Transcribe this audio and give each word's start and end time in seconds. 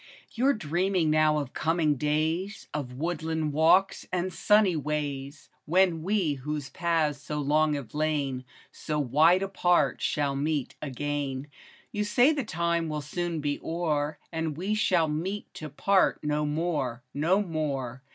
OU 0.39 0.45
'RE 0.47 0.53
dreaming 0.53 1.09
now 1.11 1.37
of 1.37 1.53
coming 1.53 1.93
days, 1.93 2.67
Of 2.73 2.93
woodland 2.93 3.53
walks 3.53 4.07
and 4.11 4.33
sunny 4.33 4.75
ways, 4.75 5.51
When 5.67 6.01
we, 6.01 6.33
whose 6.33 6.71
paths 6.71 7.21
so 7.21 7.39
long 7.39 7.75
have 7.75 7.93
lain 7.93 8.43
So 8.71 8.97
wide 8.97 9.43
apart, 9.43 10.01
shall 10.01 10.35
meet 10.35 10.73
again; 10.81 11.49
You 11.91 12.03
say 12.03 12.33
the 12.33 12.43
time 12.43 12.89
will 12.89 13.01
soon 13.01 13.41
be 13.41 13.59
o'er. 13.63 14.17
And 14.31 14.57
we 14.57 14.73
shall 14.73 15.07
meet 15.07 15.53
to 15.53 15.69
part 15.69 16.23
no 16.23 16.47
more, 16.47 17.03
No 17.13 17.43
more 17.43 18.01